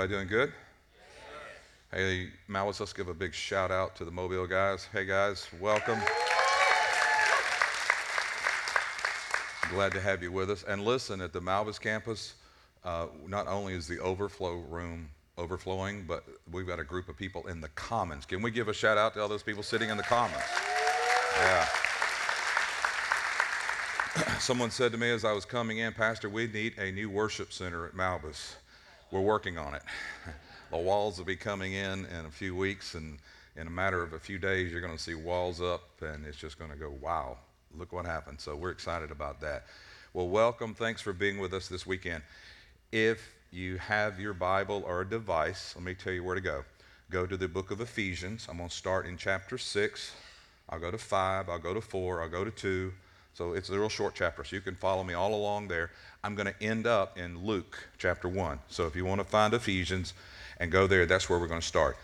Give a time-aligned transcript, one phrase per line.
[0.00, 0.52] Everybody doing good?
[1.92, 4.88] Hey, Malbis, let's give a big shout out to the Mobile guys.
[4.90, 5.98] Hey, guys, welcome.
[9.68, 10.62] Glad to have you with us.
[10.62, 12.36] And listen, at the Malbis campus,
[12.82, 17.46] uh, not only is the overflow room overflowing, but we've got a group of people
[17.46, 18.24] in the commons.
[18.24, 20.42] Can we give a shout out to all those people sitting in the commons?
[21.36, 21.68] Yeah.
[24.38, 27.52] Someone said to me as I was coming in, Pastor, we need a new worship
[27.52, 28.54] center at Malbis.
[29.10, 29.82] We're working on it.
[30.70, 33.18] The walls will be coming in in a few weeks, and
[33.56, 36.36] in a matter of a few days, you're going to see walls up, and it's
[36.36, 37.36] just going to go, wow,
[37.76, 38.40] look what happened.
[38.40, 39.64] So we're excited about that.
[40.14, 40.74] Well, welcome.
[40.74, 42.22] Thanks for being with us this weekend.
[42.92, 46.62] If you have your Bible or a device, let me tell you where to go.
[47.10, 48.46] Go to the book of Ephesians.
[48.48, 50.12] I'm going to start in chapter 6.
[50.68, 51.48] I'll go to 5.
[51.48, 52.22] I'll go to 4.
[52.22, 52.92] I'll go to 2.
[53.34, 55.90] So it's a real short chapter, so you can follow me all along there.
[56.22, 58.58] I'm going to end up in Luke chapter 1.
[58.68, 60.12] So if you want to find Ephesians
[60.58, 61.96] and go there, that's where we're going to start.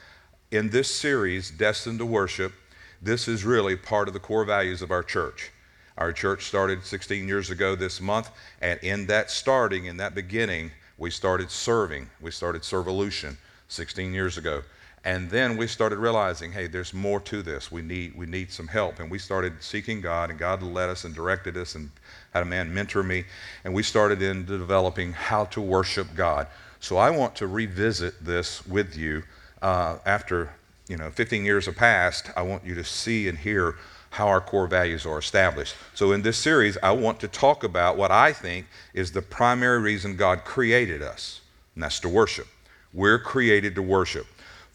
[0.51, 2.55] In this series, Destined to Worship,
[3.03, 5.51] this is really part of the core values of our church.
[5.99, 8.31] Our church started 16 years ago this month,
[8.63, 12.09] and in that starting, in that beginning, we started serving.
[12.21, 13.37] We started Servolution
[13.69, 14.63] 16 years ago.
[15.07, 17.71] And then we started realizing, hey, there's more to this.
[17.71, 18.99] We need, we need some help.
[18.99, 21.93] And we started seeking God, and God led us and directed us and
[22.35, 23.25] had a man mentor me.
[23.63, 26.49] And we started into developing how to worship God.
[26.81, 29.23] So I want to revisit this with you
[29.63, 30.51] uh, after
[30.89, 32.31] you know 15 years have passed.
[32.37, 33.77] I want you to see and hear
[34.11, 35.77] how our core values are established.
[35.95, 39.79] So in this series, I want to talk about what I think is the primary
[39.79, 41.43] reason God created us,
[41.77, 42.49] and that's to worship.
[42.93, 44.27] We're created to worship.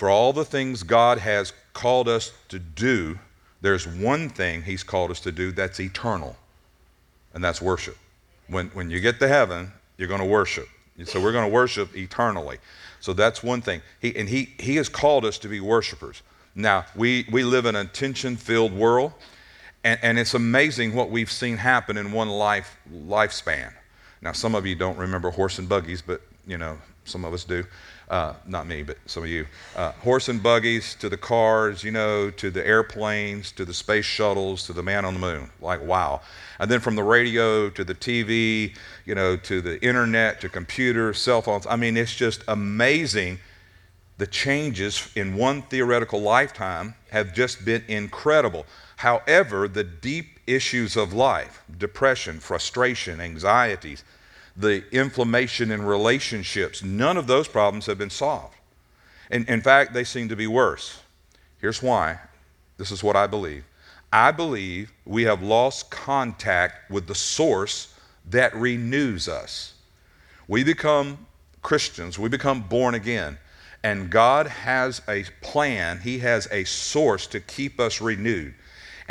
[0.02, 3.20] For all the things God has called us to do,
[3.62, 6.36] there's one thing He's called us to do that's eternal,
[7.36, 7.96] and that's worship.
[8.48, 10.68] When, when you get to heaven, you're going to worship.
[11.06, 12.58] So we're going to worship eternally.
[13.00, 13.84] So that's one thing.
[14.00, 16.24] He, and he, he has called us to be worshipers.
[16.56, 19.14] Now, we, we live in a tension filled world,
[19.84, 23.72] and, and it's amazing what we've seen happen in one life lifespan.
[24.20, 27.44] Now, some of you don't remember horse and buggies, but you know, some of us
[27.44, 27.64] do.
[28.10, 29.46] Uh, not me, but some of you.
[29.74, 34.04] Uh, horse and buggies to the cars, you know, to the airplanes, to the space
[34.04, 35.50] shuttles, to the man on the moon.
[35.62, 36.20] Like, wow.
[36.60, 38.76] And then from the radio to the TV,
[39.06, 41.66] you know, to the internet, to computers, cell phones.
[41.66, 43.40] I mean, it's just amazing.
[44.18, 48.66] The changes in one theoretical lifetime have just been incredible.
[48.98, 54.04] However, the deep issues of life depression, frustration, anxieties,
[54.56, 56.84] the inflammation in relationships.
[56.84, 58.56] None of those problems have been solved.
[59.30, 61.00] And in fact, they seem to be worse.
[61.60, 62.20] Here's why.
[62.78, 63.64] This is what I believe.
[64.12, 67.94] I believe we have lost contact with the source
[68.30, 69.76] that renews us.
[70.48, 71.26] We become
[71.62, 73.38] Christians, we become born again,
[73.84, 78.54] and God has a plan, He has a source to keep us renewed.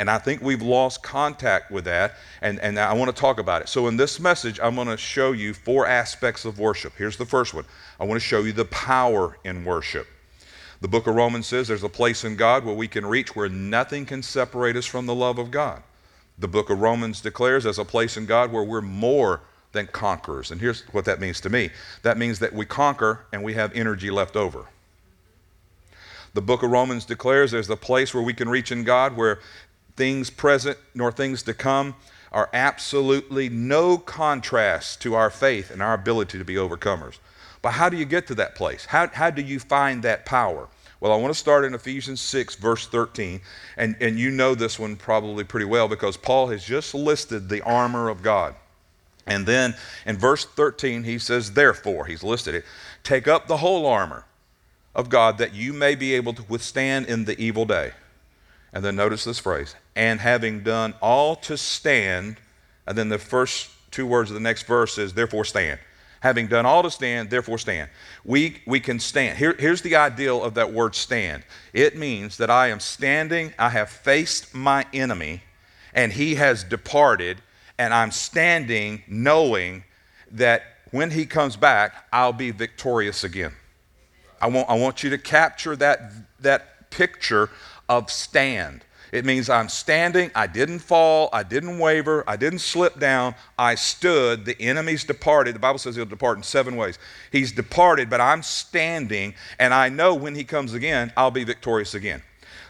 [0.01, 3.61] And I think we've lost contact with that, and, and I want to talk about
[3.61, 3.69] it.
[3.69, 6.93] So, in this message, I'm going to show you four aspects of worship.
[6.97, 7.65] Here's the first one
[7.99, 10.07] I want to show you the power in worship.
[10.81, 13.47] The book of Romans says there's a place in God where we can reach where
[13.47, 15.83] nothing can separate us from the love of God.
[16.39, 19.41] The book of Romans declares there's a place in God where we're more
[19.71, 20.49] than conquerors.
[20.49, 21.69] And here's what that means to me
[22.01, 24.65] that means that we conquer and we have energy left over.
[26.33, 29.39] The book of Romans declares there's a place where we can reach in God where
[29.95, 31.95] things present nor things to come
[32.31, 37.17] are absolutely no contrast to our faith and our ability to be overcomers.
[37.61, 38.85] But how do you get to that place?
[38.85, 40.67] How, how do you find that power?
[40.99, 43.41] Well, I want to start in Ephesians 6, verse 13.
[43.75, 47.61] And, and you know this one probably pretty well because Paul has just listed the
[47.61, 48.55] armor of God.
[49.27, 52.65] And then in verse 13, he says, Therefore, he's listed it,
[53.03, 54.25] take up the whole armor
[54.95, 57.91] of God that you may be able to withstand in the evil day.
[58.73, 62.37] And then notice this phrase, and having done all to stand,
[62.87, 65.79] and then the first two words of the next verse is, therefore stand.
[66.21, 67.89] Having done all to stand, therefore stand.
[68.23, 69.37] We, we can stand.
[69.37, 71.43] Here, here's the ideal of that word stand
[71.73, 75.41] it means that I am standing, I have faced my enemy,
[75.93, 77.41] and he has departed,
[77.77, 79.83] and I'm standing knowing
[80.31, 83.53] that when he comes back, I'll be victorious again.
[84.41, 86.11] I want, I want you to capture that,
[86.41, 87.49] that picture
[87.87, 88.83] of stand.
[89.11, 93.75] It means I'm standing, I didn't fall, I didn't waver, I didn't slip down, I
[93.75, 95.55] stood, the enemy's departed.
[95.55, 96.97] The Bible says he'll depart in seven ways.
[97.31, 101.93] He's departed, but I'm standing, and I know when he comes again, I'll be victorious
[101.93, 102.21] again.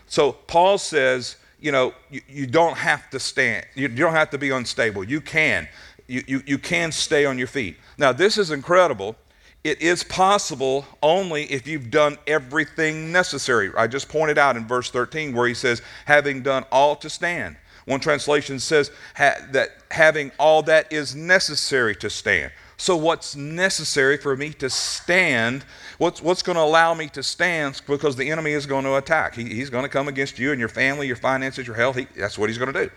[0.08, 4.32] So Paul says, you know, you, you don't have to stand, you, you don't have
[4.32, 5.04] to be unstable.
[5.04, 5.68] You can.
[6.08, 7.78] You, you, you can stay on your feet.
[7.98, 9.16] Now, this is incredible
[9.64, 13.72] it is possible only if you've done everything necessary.
[13.78, 17.58] I just pointed out in verse 13 where he says, having done all to stand.
[17.86, 22.52] One translation says ha- that having all that is necessary to stand.
[22.78, 25.64] So, what's necessary for me to stand?
[26.00, 27.80] What's, what's going to allow me to stand?
[27.86, 29.36] Because the enemy is going to attack.
[29.36, 31.96] He, he's going to come against you and your family, your finances, your health.
[31.96, 32.92] He, that's what he's going to do.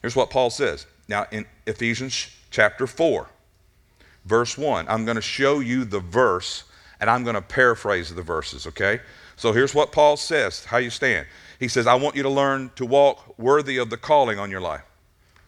[0.00, 0.86] Here's what Paul says.
[1.08, 3.28] Now, in Ephesians chapter 4,
[4.24, 4.86] verse 1.
[4.88, 6.64] I'm going to show you the verse
[7.00, 9.00] and I'm going to paraphrase the verses, okay?
[9.36, 11.26] So here's what Paul says, how you stand.
[11.58, 14.60] He says, I want you to learn to walk worthy of the calling on your
[14.60, 14.84] life.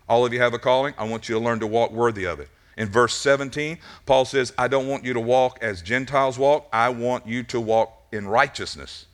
[0.09, 0.94] All of you have a calling.
[0.99, 2.49] I want you to learn to walk worthy of it.
[2.76, 6.69] In verse 17, Paul says, I don't want you to walk as Gentiles walk.
[6.73, 9.06] I want you to walk in righteousness.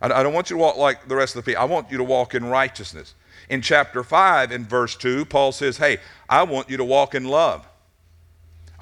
[0.00, 1.62] I don't want you to walk like the rest of the people.
[1.62, 3.14] I want you to walk in righteousness.
[3.48, 5.98] In chapter 5, in verse 2, Paul says, Hey,
[6.28, 7.66] I want you to walk in love.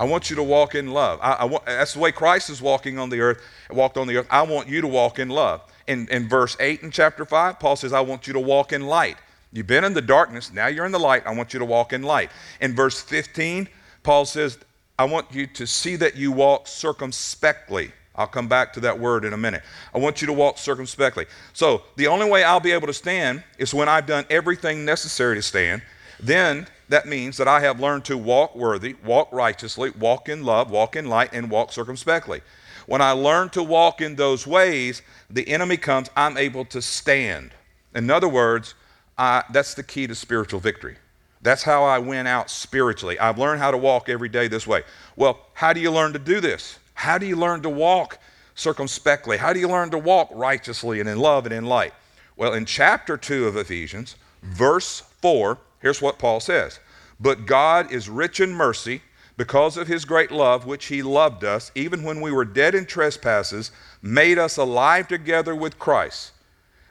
[0.03, 1.21] I want you to walk in love.
[1.23, 3.41] I, I want, that's the way Christ is walking on the earth,
[3.71, 4.27] walked on the earth.
[4.31, 5.61] I want you to walk in love.
[5.87, 8.83] In, in verse 8 in chapter 5, Paul says, I want you to walk in
[8.83, 9.17] light.
[9.53, 11.25] You've been in the darkness, now you're in the light.
[11.25, 12.33] I want you to walk in light.
[12.61, 13.69] In verse 15,
[14.03, 14.59] Paul says,
[14.99, 17.93] I want you to see that you walk circumspectly.
[18.17, 19.63] I'll come back to that word in a minute.
[19.95, 21.27] I want you to walk circumspectly.
[21.53, 25.37] So, the only way I'll be able to stand is when I've done everything necessary
[25.37, 25.81] to stand.
[26.19, 30.71] Then that means that I have learned to walk worthy, walk righteously, walk in love,
[30.71, 32.43] walk in light, and walk circumspectly.
[32.87, 35.01] When I learn to walk in those ways,
[35.31, 37.53] the enemy comes, I'm able to stand.
[37.95, 38.75] In other words,
[39.17, 40.97] I, that's the key to spiritual victory.
[41.41, 43.19] That's how I win out spiritually.
[43.19, 44.83] I've learned how to walk every day this way.
[45.17, 46.79] Well, how do you learn to do this?
[46.93, 48.19] How do you learn to walk
[48.55, 49.39] circumspectly?
[49.39, 51.95] How do you learn to walk righteously and in love and in light?
[52.37, 56.81] Well, in chapter 2 of Ephesians, verse 4, Here's what Paul says
[57.21, 59.03] But God is rich in mercy
[59.37, 62.87] because of his great love, which he loved us, even when we were dead in
[62.87, 66.33] trespasses, made us alive together with Christ.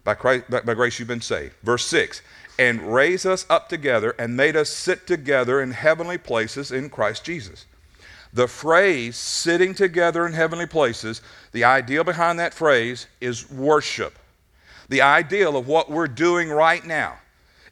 [0.03, 1.53] By, Christ, by, grace you've been saved.
[1.63, 2.21] Verse 6
[2.59, 7.23] and raised us up together and made us sit together in heavenly places in Christ
[7.23, 7.65] Jesus.
[8.33, 11.21] The phrase sitting together in heavenly places,
[11.53, 14.19] the idea behind that phrase is worship.
[14.89, 17.17] The ideal of what we're doing right now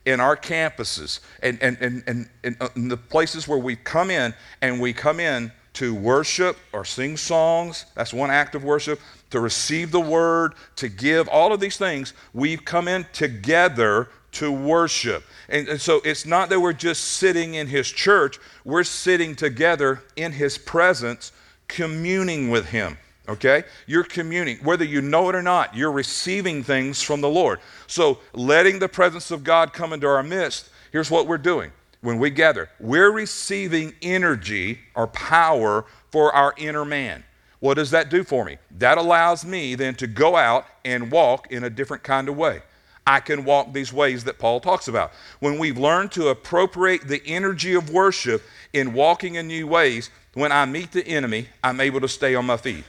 [0.10, 4.10] in our campuses and, and, and, and, and uh, in the places where we come
[4.10, 7.86] in and we come in to worship or sing songs.
[7.94, 9.00] That's one act of worship.
[9.30, 14.52] To receive the word, to give, all of these things, we've come in together to
[14.52, 15.24] worship.
[15.48, 20.02] And, and, so it's not that we're just sitting in his church, we're sitting together
[20.16, 21.32] in his presence,
[21.68, 22.98] communing with him.
[23.30, 23.64] Okay?
[23.86, 24.58] You're communing.
[24.58, 27.60] Whether you know it or not, you're receiving things from the Lord.
[27.88, 31.72] So, letting the presence of God come into our midst, here's what we're doing.
[32.02, 37.24] When we gather, we're receiving energy or power for our inner man.
[37.60, 38.58] What does that do for me?
[38.78, 42.62] That allows me then to go out and walk in a different kind of way.
[43.06, 45.12] I can walk these ways that Paul talks about.
[45.40, 50.52] When we've learned to appropriate the energy of worship in walking in new ways, when
[50.52, 52.86] I meet the enemy, I'm able to stay on my feet.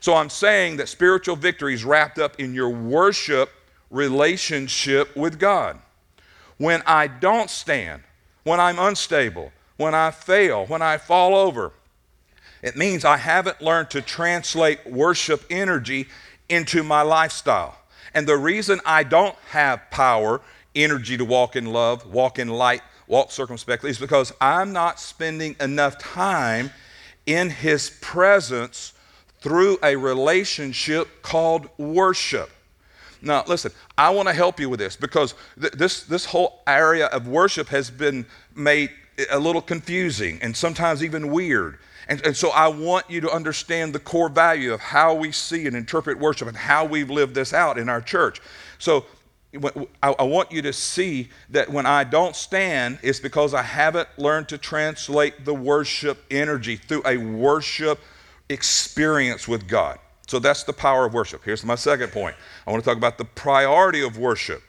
[0.00, 3.50] So I'm saying that spiritual victory is wrapped up in your worship
[3.90, 5.78] relationship with God.
[6.58, 8.02] When I don't stand,
[8.44, 11.72] when I'm unstable, when I fail, when I fall over,
[12.62, 16.08] it means I haven't learned to translate worship energy
[16.48, 17.78] into my lifestyle.
[18.14, 20.40] And the reason I don't have power,
[20.74, 25.54] energy to walk in love, walk in light, walk circumspectly is because I'm not spending
[25.60, 26.70] enough time
[27.26, 28.92] in His presence
[29.40, 32.50] through a relationship called worship.
[33.20, 37.06] Now, listen, I want to help you with this because th- this, this whole area
[37.06, 38.90] of worship has been made
[39.30, 41.78] a little confusing and sometimes even weird.
[42.08, 45.66] And, and, so I want you to understand the core value of how we see
[45.66, 48.40] and interpret worship and how we've lived this out in our church.
[48.78, 49.04] So
[50.02, 54.08] I, I want you to see that when I don't stand, it's because I haven't
[54.16, 57.98] learned to translate the worship energy through a worship
[58.48, 59.98] experience with God.
[60.26, 61.42] So that's the power of worship.
[61.44, 62.36] Here's my second point.
[62.66, 64.62] I want to talk about the priority of worship.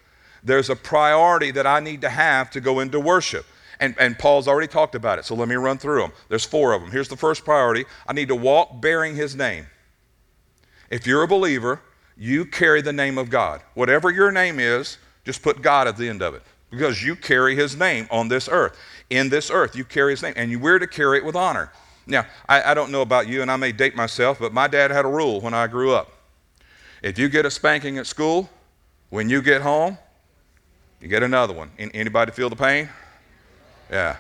[0.44, 3.46] There's a priority that I need to have to go into worship.
[3.82, 6.12] And, and Paul's already talked about it, so let me run through them.
[6.28, 6.92] There's four of them.
[6.92, 9.68] Here's the first priority I need to walk bearing his name.
[10.90, 11.82] If you're a believer,
[12.18, 13.62] you carry the name of God.
[13.76, 17.56] Whatever your name is, just put God at the end of it because you carry
[17.56, 18.78] his name on this earth.
[19.10, 21.72] In this earth, you carry his name, and we're to carry it with honor.
[22.10, 24.92] Now, I, I don't know about you, and I may date myself, but my dad
[24.92, 26.12] had a rule when I grew up.
[27.02, 28.50] If you get a spanking at school,
[29.10, 29.98] when you get home,
[31.00, 31.72] you get another one.
[31.78, 32.90] Anybody feel the pain?
[33.90, 34.18] Yeah.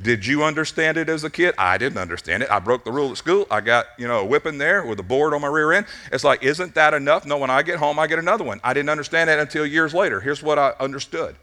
[0.00, 1.54] Did you understand it as a kid?
[1.58, 2.50] I didn't understand it.
[2.50, 3.46] I broke the rule at school.
[3.50, 5.86] I got, you know, a whipping there with a board on my rear end.
[6.10, 7.26] It's like, isn't that enough?
[7.26, 8.60] No, when I get home, I get another one.
[8.64, 10.20] I didn't understand that until years later.
[10.20, 11.36] Here's what I understood.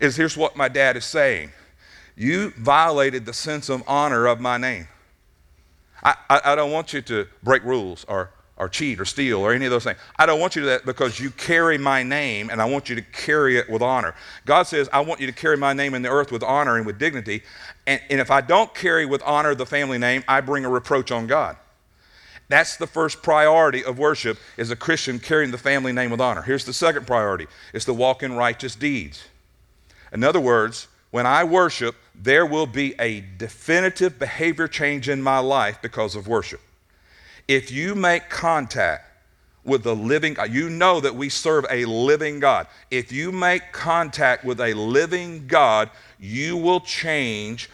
[0.00, 1.52] Is here's what my dad is saying.
[2.16, 4.88] You violated the sense of honor of my name.
[6.02, 9.54] I, I, I don't want you to break rules or or cheat or steal or
[9.54, 9.98] any of those things.
[10.18, 12.90] I don't want you to do that because you carry my name and I want
[12.90, 14.14] you to carry it with honor.
[14.44, 16.84] God says, I want you to carry my name in the earth with honor and
[16.84, 17.42] with dignity.
[17.86, 21.10] And, and if I don't carry with honor the family name, I bring a reproach
[21.10, 21.56] on God.
[22.50, 26.42] That's the first priority of worship is a Christian carrying the family name with honor.
[26.42, 27.46] Here's the second priority.
[27.72, 29.24] It's to walk in righteous deeds.
[30.12, 35.38] In other words, when I worship, there will be a definitive behavior change in my
[35.38, 36.60] life because of worship
[37.50, 39.10] if you make contact
[39.64, 42.68] with the living God, you know that we serve a living God.
[42.92, 45.90] If you make contact with a living God,
[46.20, 47.68] you will change,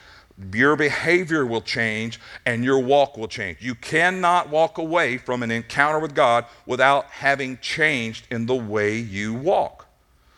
[0.51, 3.59] your behavior will change, and your walk will change.
[3.61, 8.97] You cannot walk away from an encounter with God without having changed in the way
[8.97, 9.86] you walk.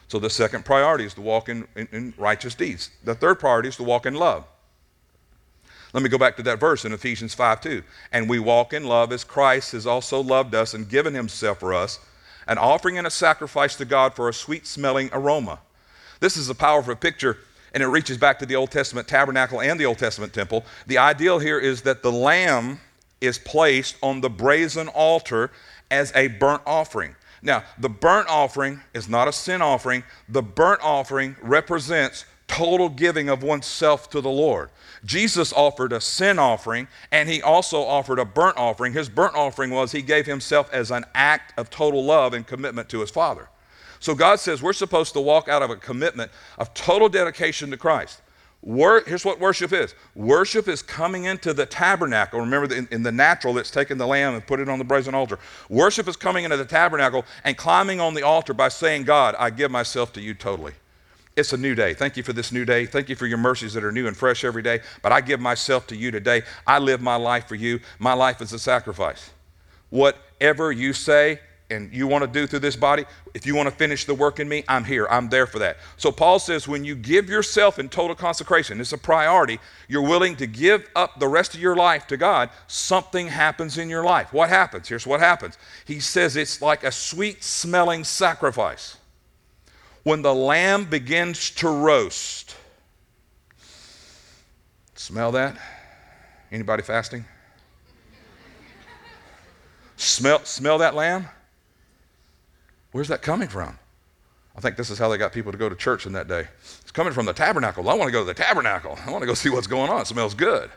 [0.09, 2.91] So the second priority is to walk in, in, in righteous deeds.
[3.05, 4.45] The third priority is to walk in love.
[5.93, 7.83] Let me go back to that verse in Ephesians 5 2.
[8.13, 11.73] And we walk in love as Christ has also loved us and given himself for
[11.73, 11.99] us,
[12.47, 15.61] an offering and a sacrifice to God for a sweet smelling aroma.
[16.21, 17.39] This is a powerful picture,
[17.73, 20.65] and it reaches back to the Old Testament tabernacle and the Old Testament temple.
[20.87, 22.81] The ideal here is that the lamb
[23.21, 25.51] is placed on the brazen altar
[25.91, 27.15] as a burnt offering.
[27.43, 33.29] Now, the burnt offering is not a sin offering, the burnt offering represents total giving
[33.29, 34.71] of oneself to the Lord.
[35.05, 38.93] Jesus offered a sin offering and he also offered a burnt offering.
[38.93, 42.89] His burnt offering was he gave himself as an act of total love and commitment
[42.89, 43.49] to his Father.
[44.01, 47.77] So God says we're supposed to walk out of a commitment of total dedication to
[47.77, 48.23] Christ.
[48.61, 52.41] Wor- here's what worship is worship is coming into the tabernacle.
[52.41, 55.15] Remember, in, in the natural, it's taking the lamb and put it on the brazen
[55.15, 55.39] altar.
[55.69, 59.51] Worship is coming into the tabernacle and climbing on the altar by saying, God, I
[59.51, 60.73] give myself to you totally.
[61.37, 61.95] It's a new day.
[61.95, 62.85] Thank you for this new day.
[62.85, 64.81] Thank you for your mercies that are new and fresh every day.
[65.03, 66.43] But I give myself to you today.
[66.67, 67.79] I live my life for you.
[68.01, 69.31] My life is a sacrifice.
[69.91, 71.39] Whatever you say
[71.71, 74.41] and you want to do through this body, if you want to finish the work
[74.41, 75.07] in me, I'm here.
[75.11, 75.77] I'm there for that.
[75.99, 80.35] So Paul says when you give yourself in total consecration, it's a priority, you're willing
[80.37, 84.33] to give up the rest of your life to God, something happens in your life.
[84.33, 84.89] What happens?
[84.89, 85.59] Here's what happens.
[85.85, 88.97] He says it's like a sweet smelling sacrifice
[90.05, 92.57] when the lamb begins to roast.
[94.95, 95.59] Smell that?
[96.51, 97.27] Anybody fasting?
[99.97, 101.29] smell, smell that lamb?
[102.99, 103.79] Where's that coming from?
[104.57, 106.49] I think this is how they got people to go to church in that day.
[106.81, 107.89] It's coming from the tabernacle.
[107.89, 108.99] I want to go to the tabernacle.
[109.07, 110.01] I want to go see what's going on.
[110.01, 110.69] It smells good.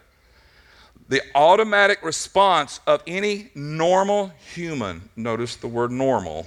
[1.09, 6.45] The automatic response of any normal human, notice the word normal,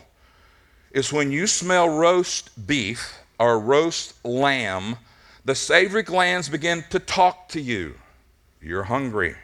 [0.93, 4.95] is when you smell roast beef or roast lamb,
[5.45, 7.97] the salivary glands begin to talk to you.
[8.63, 9.35] You're hungry.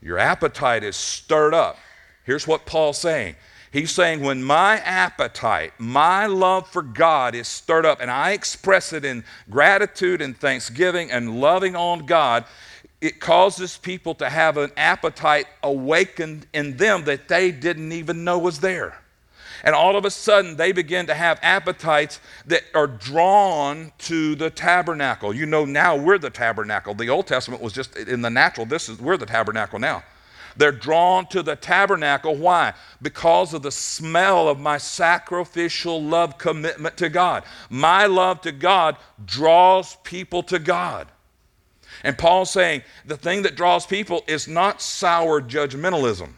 [0.00, 1.76] Your appetite is stirred up.
[2.24, 3.36] Here's what Paul's saying.
[3.72, 8.92] He's saying, when my appetite, my love for God is stirred up, and I express
[8.92, 12.44] it in gratitude and thanksgiving and loving on God,
[13.00, 18.38] it causes people to have an appetite awakened in them that they didn't even know
[18.38, 19.00] was there.
[19.62, 24.50] And all of a sudden, they begin to have appetites that are drawn to the
[24.50, 25.34] tabernacle.
[25.34, 26.94] You know, now we're the tabernacle.
[26.94, 28.66] The Old Testament was just in the natural.
[28.66, 30.02] This is, we're the tabernacle now.
[30.56, 32.36] They're drawn to the tabernacle.
[32.36, 32.74] Why?
[33.00, 37.44] Because of the smell of my sacrificial love commitment to God.
[37.68, 41.08] My love to God draws people to God.
[42.02, 46.30] And Paul's saying the thing that draws people is not sour judgmentalism.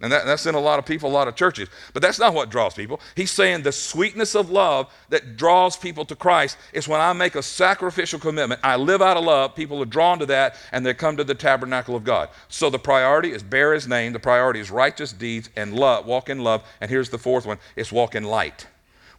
[0.00, 1.68] And that, that's in a lot of people, a lot of churches.
[1.92, 3.00] But that's not what draws people.
[3.14, 7.36] He's saying the sweetness of love that draws people to Christ is when I make
[7.36, 8.60] a sacrificial commitment.
[8.64, 9.54] I live out of love.
[9.54, 12.28] People are drawn to that and they come to the tabernacle of God.
[12.48, 14.12] So the priority is bear his name.
[14.12, 16.64] The priority is righteous deeds and love, walk in love.
[16.80, 18.66] And here's the fourth one it's walk in light,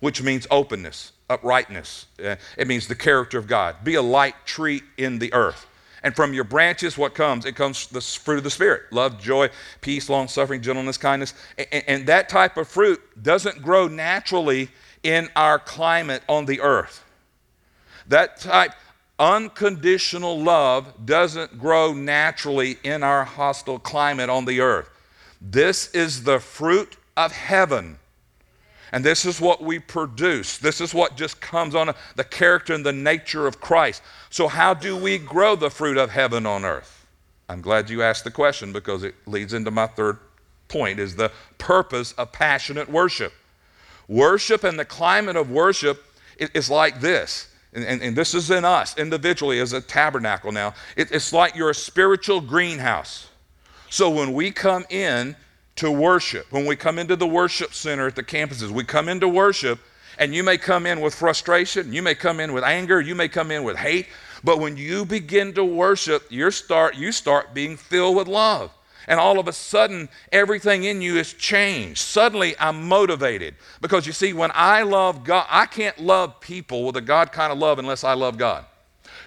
[0.02, 2.06] which means openness, uprightness.
[2.24, 3.78] Uh, it means the character of God.
[3.84, 5.68] Be a light tree in the earth.
[6.06, 7.46] And from your branches, what comes?
[7.46, 9.50] It comes the fruit of the Spirit love, joy,
[9.82, 11.34] peace, long suffering, gentleness, kindness.
[11.58, 14.70] And, and that type of fruit doesn't grow naturally
[15.02, 17.04] in our climate on the earth.
[18.08, 18.74] That type,
[19.18, 24.92] unconditional love, doesn't grow naturally in our hostile climate on the earth.
[25.42, 27.98] This is the fruit of heaven.
[28.92, 30.58] And this is what we produce.
[30.58, 34.02] This is what just comes on the character and the nature of Christ.
[34.30, 37.06] So, how do we grow the fruit of heaven on earth?
[37.50, 40.20] I'm glad you asked the question because it leads into my third
[40.68, 43.34] point is the purpose of passionate worship.
[44.08, 46.04] Worship and the climate of worship
[46.38, 47.50] is like this.
[47.74, 50.74] And, and, and, this is in us individually as a tabernacle now.
[50.96, 53.28] It, it's like you're a spiritual greenhouse.
[53.90, 55.36] So when we come in
[55.78, 59.28] to worship, when we come into the worship center at the campuses, we come into
[59.28, 59.80] worship,
[60.18, 63.28] and you may come in with frustration, you may come in with anger, you may
[63.28, 64.08] come in with hate,
[64.44, 68.72] but when you begin to worship, you start, you start being filled with love
[69.08, 72.00] and all of a sudden everything in you is changed.
[72.00, 73.56] Suddenly I'm motivated.
[73.82, 77.52] Because you see, when I love God, I can't love people with a God kind
[77.52, 78.66] of love unless I love God.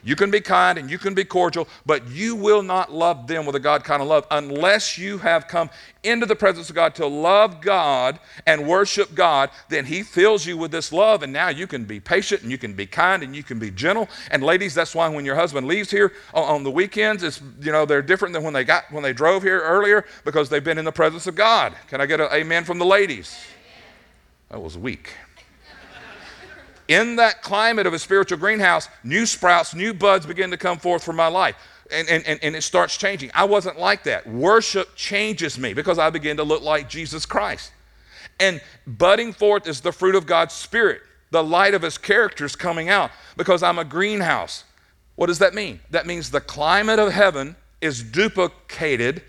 [0.02, 3.47] You can be kind and you can be cordial, but you will not love them
[3.47, 5.71] with a God kind of love unless you have come
[6.02, 9.50] into the presence of God to love God and worship God.
[9.69, 12.59] Then He fills you with this love, and now you can be patient and you
[12.59, 14.09] can be kind and you can be gentle.
[14.31, 17.87] And ladies, that's why when your husband leaves here on, the weekends, it's you know
[17.87, 20.85] they're different than when they got when they drove here earlier because they've been in
[20.85, 21.73] the presence of God.
[21.88, 23.38] Can I get an amen from the ladies?
[24.50, 25.12] That was weak
[26.88, 31.04] in that climate of a spiritual greenhouse, new sprouts, new buds begin to come forth
[31.04, 31.54] from my life.
[31.91, 33.30] And, and, and, it starts changing.
[33.32, 34.26] I wasn't like that.
[34.26, 37.73] Worship changes me because I begin to look like Jesus Christ.
[38.41, 41.00] And budding forth is the fruit of God's Spirit.
[41.30, 44.65] The light of His character is coming out because I'm a greenhouse.
[45.17, 45.80] What does that mean?
[45.91, 49.23] That means the climate of heaven is duplicated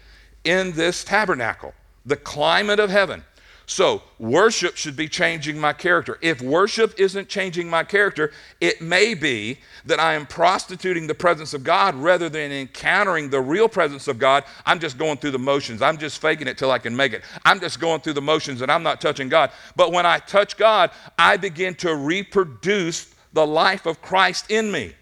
[0.44, 1.74] in this tabernacle.
[2.06, 3.24] The climate of heaven.
[3.70, 6.18] So, worship should be changing my character.
[6.22, 11.54] If worship isn't changing my character, it may be that I am prostituting the presence
[11.54, 14.44] of God rather than encountering the real presence of God.
[14.66, 15.84] I'm just going through the motions.
[15.84, 17.22] I'm just faking it till I can make it.
[17.46, 19.52] I'm just going through the motions and I'm not touching God.
[19.76, 24.96] But when I touch God, I begin to reproduce the life of Christ in me.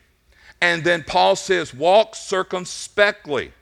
[0.61, 3.53] And then Paul says, walk circumspectly.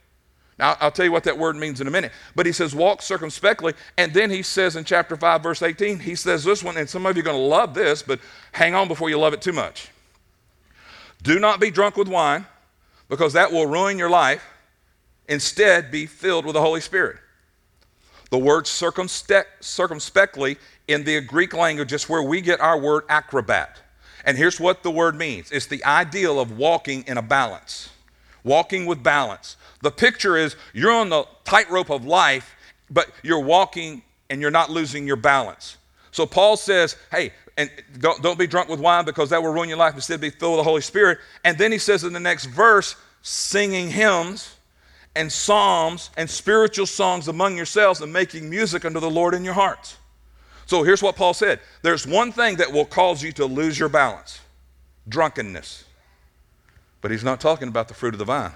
[0.58, 2.12] Now, I'll tell you what that word means in a minute.
[2.34, 3.74] But he says, walk circumspectly.
[3.98, 7.04] And then he says in chapter 5, verse 18, he says this one, and some
[7.04, 8.20] of you are going to love this, but
[8.52, 9.90] hang on before you love it too much.
[11.22, 12.46] Do not be drunk with wine,
[13.08, 14.44] because that will ruin your life.
[15.28, 17.18] Instead, be filled with the Holy Spirit.
[18.30, 20.56] The word circumspectly
[20.88, 23.78] in the Greek language is where we get our word acrobat.
[24.24, 27.90] And here's what the word means it's the ideal of walking in a balance,
[28.42, 29.56] walking with balance.
[29.86, 32.56] The picture is you're on the tightrope of life,
[32.90, 35.76] but you're walking and you're not losing your balance.
[36.10, 37.70] So Paul says, hey, and
[38.00, 39.94] don't, don't be drunk with wine because that will ruin your life.
[39.94, 41.18] Instead, be filled with the Holy Spirit.
[41.44, 44.56] And then he says in the next verse, singing hymns
[45.14, 49.54] and psalms and spiritual songs among yourselves and making music unto the Lord in your
[49.54, 49.98] hearts.
[50.66, 53.88] So here's what Paul said there's one thing that will cause you to lose your
[53.88, 54.40] balance
[55.08, 55.84] drunkenness.
[57.02, 58.50] But he's not talking about the fruit of the vine.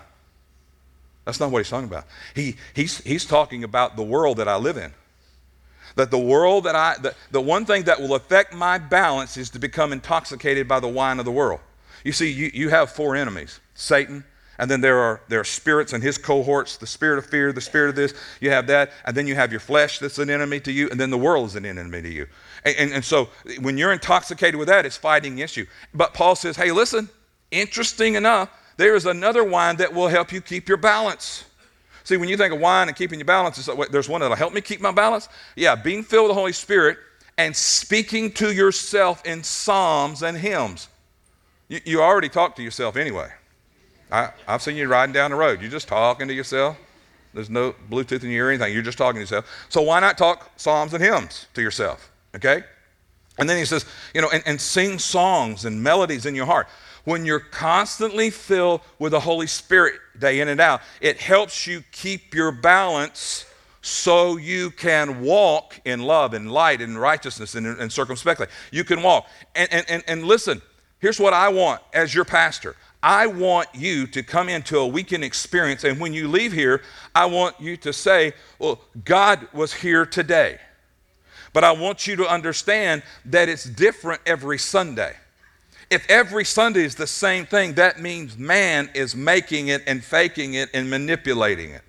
[1.24, 2.06] That's not what he's talking about.
[2.35, 4.92] He, he's, he's talking about the world that I live in.
[5.96, 9.50] That the world that I, the, the one thing that will affect my balance is
[9.50, 11.61] to become intoxicated by the wine of the world.
[12.04, 14.24] You see, you, you have four enemies Satan,
[14.59, 17.61] and then there are, there are spirits and his cohorts the spirit of fear, the
[17.61, 18.14] spirit of this.
[18.40, 21.00] You have that, and then you have your flesh that's an enemy to you, and
[21.00, 22.26] then the world is an enemy to you.
[22.64, 23.30] And, and, and so
[23.61, 25.66] when you're intoxicated with that, it's fighting against you.
[25.94, 27.09] But Paul says, hey, listen,
[27.50, 31.44] interesting enough, there is another wine that will help you keep your balance.
[32.04, 34.20] See, when you think of wine and keeping your balance, it's like, wait, there's one
[34.20, 35.28] that'll help me keep my balance.
[35.54, 36.98] Yeah, being filled with the Holy Spirit
[37.36, 40.88] and speaking to yourself in psalms and hymns.
[41.68, 43.28] You, you already talk to yourself anyway.
[44.10, 45.60] I, I've seen you riding down the road.
[45.60, 46.76] You're just talking to yourself.
[47.32, 48.72] There's no Bluetooth in your ear or anything.
[48.72, 49.46] You're just talking to yourself.
[49.68, 52.10] So why not talk psalms and hymns to yourself?
[52.34, 52.64] Okay?
[53.38, 56.66] And then he says, you know, and, and sing songs and melodies in your heart
[57.04, 61.82] when you're constantly filled with the Holy Spirit day in and out, it helps you
[61.92, 63.46] keep your balance
[63.82, 68.46] so you can walk in love and light and righteousness and, and circumspectly.
[68.70, 69.26] You can walk.
[69.54, 70.60] And, and, and, and listen,
[70.98, 72.76] here's what I want as your pastor.
[73.02, 76.82] I want you to come into a weekend experience, and when you leave here,
[77.14, 80.58] I want you to say, Well, God was here today.
[81.52, 85.16] But I want you to understand that it's different every Sunday.
[85.90, 90.55] If every Sunday is the same thing, that means man is making it and faking
[90.55, 91.83] it and manipulating it.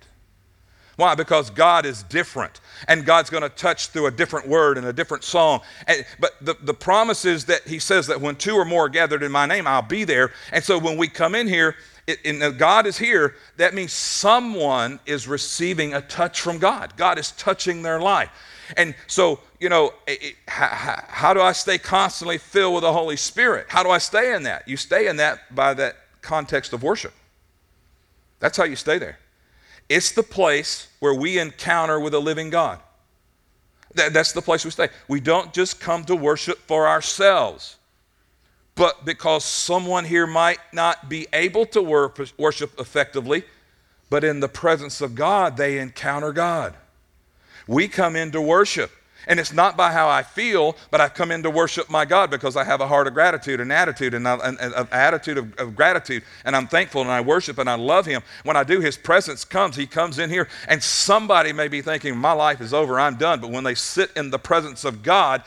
[0.96, 1.14] Why?
[1.14, 4.92] Because God is different and God's going to touch through a different word and a
[4.92, 5.60] different song.
[5.86, 8.88] And, but the, the promise is that He says that when two or more are
[8.88, 10.32] gathered in my name, I'll be there.
[10.52, 14.98] And so when we come in here, it, and God is here, that means someone
[15.06, 16.92] is receiving a touch from God.
[16.96, 18.30] God is touching their life.
[18.76, 23.16] And so you know, it, how, how do I stay constantly filled with the Holy
[23.16, 23.66] Spirit?
[23.68, 24.66] How do I stay in that?
[24.66, 27.12] You stay in that by that context of worship.
[28.40, 29.20] That's how you stay there.
[29.88, 32.80] It's the place where we encounter with a living God.
[33.94, 34.88] That, that's the place we stay.
[35.06, 37.76] We don't just come to worship for ourselves,
[38.74, 41.82] but because someone here might not be able to
[42.36, 43.44] worship effectively,
[44.10, 46.74] but in the presence of God, they encounter God.
[47.68, 48.90] We come into worship
[49.26, 52.30] and it's not by how I feel, but I've come in to worship my God
[52.30, 56.22] because I have a heart of gratitude, an attitude, and an attitude of, of, gratitude,
[56.44, 58.22] and I'm thankful and I worship and I love Him.
[58.44, 59.76] When I do, His presence comes.
[59.76, 63.40] He comes in here, and somebody may be thinking, My life is over, I'm done.
[63.40, 65.42] But when they sit in the presence of God,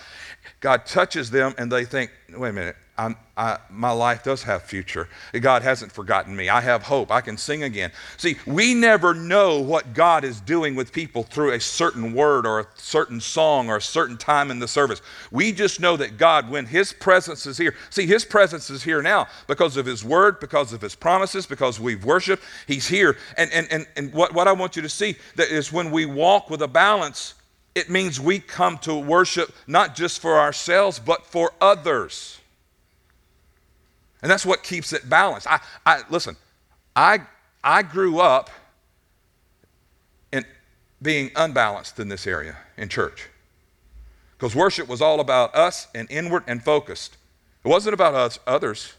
[0.60, 5.10] God touches them and they think, Wait a minute, I, my life does have future.
[5.34, 6.48] God hasn't forgotten me.
[6.48, 7.12] I have hope.
[7.12, 7.92] I can sing again.
[8.16, 12.62] See, we never know what God is doing with people through a certain word or
[12.62, 15.02] a certain song or a certain time in the service.
[15.32, 19.02] We just know that God, when His presence is here, see, His presence is here
[19.02, 22.44] now because of His word, because of His promises, because we've worshiped.
[22.68, 23.18] He's here.
[23.38, 26.06] And, and, and, and what, what I want you to see that is when we
[26.06, 27.34] walk with a balance,
[27.76, 32.40] it means we come to worship not just for ourselves, but for others.
[34.22, 35.48] And that's what keeps it balanced.
[35.48, 36.36] I, I listen,
[36.96, 37.22] I,
[37.64, 38.50] I grew up
[40.32, 40.46] in
[41.02, 43.28] being unbalanced in this area in church.
[44.38, 47.18] Because worship was all about us and inward and focused.
[47.64, 48.94] It wasn't about us, others.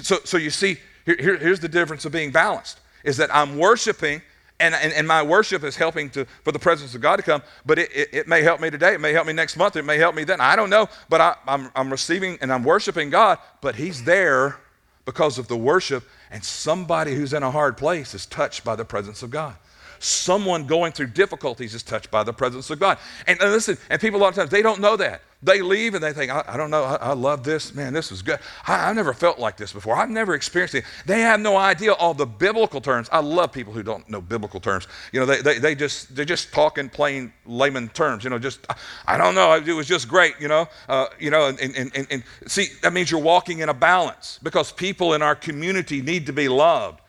[0.00, 3.58] So, so you see, here, here, here's the difference of being balanced is that I'm
[3.58, 4.22] worshiping
[4.62, 7.42] and, and, and, my worship is helping to, for the presence of God to come,
[7.66, 8.94] but it, it, it, may help me today.
[8.94, 9.76] It may help me next month.
[9.76, 10.40] It may help me then.
[10.40, 14.58] I don't know, but I, I'm, I'm receiving and I'm worshiping God, but He's there
[15.04, 18.84] because of the worship, and somebody who's in a hard place is touched by the
[18.84, 19.56] presence of God
[20.02, 22.98] someone going through difficulties is touched by the presence of God.
[23.26, 25.22] And, and listen, and people a lot of times, they don't know that.
[25.44, 27.74] They leave and they think, I, I don't know, I, I, love this.
[27.74, 28.38] Man, this was good.
[28.66, 29.96] I, have never felt like this before.
[29.96, 30.84] I've never experienced it.
[31.04, 33.08] They have no idea all the biblical terms.
[33.10, 34.86] I love people who don't know biblical terms.
[35.12, 38.22] You know, they, they, they just, they just talk in plain layman terms.
[38.22, 38.64] You know, just,
[39.06, 40.68] I don't know, it was just great, you know.
[40.88, 44.38] Uh, you know, and, and, and, and see, that means you're walking in a balance
[44.44, 47.00] because people in our community need to be loved.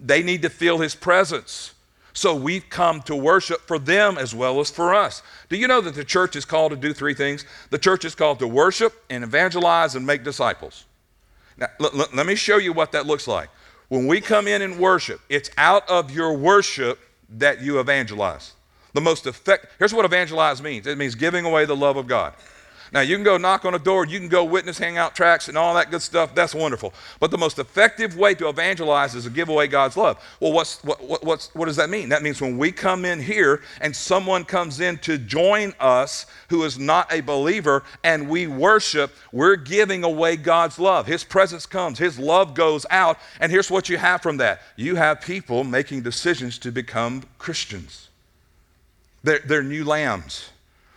[0.00, 1.71] They need to feel his presence.
[2.12, 5.22] So we've come to worship for them as well as for us.
[5.48, 7.44] Do you know that the church is called to do three things?
[7.70, 10.84] The church is called to worship and evangelize and make disciples.
[11.56, 13.48] Now, l- l- let me show you what that looks like.
[13.88, 16.98] When we come in and worship, it's out of your worship
[17.28, 18.52] that you evangelize.
[18.94, 22.34] The most effective, here's what evangelize means it means giving away the love of God.
[22.92, 25.56] Now, you can go knock on a door, you can go witness hangout tracks and
[25.56, 26.34] all that good stuff.
[26.34, 26.92] That's wonderful.
[27.20, 30.22] But the most effective way to evangelize is to give away God's love.
[30.40, 32.10] Well, what's, what, what, what's, what does that mean?
[32.10, 36.64] That means when we come in here and someone comes in to join us who
[36.64, 41.06] is not a believer and we worship, we're giving away God's love.
[41.06, 43.16] His presence comes, His love goes out.
[43.40, 48.10] And here's what you have from that you have people making decisions to become Christians.
[49.24, 50.50] They're, they're new lambs,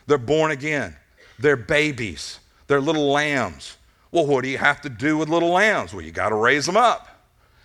[0.08, 0.98] they're born again.
[1.40, 3.78] They're babies, they're little lambs.
[4.12, 5.94] Well, what do you have to do with little lambs?
[5.94, 7.10] Well, you got to raise them up.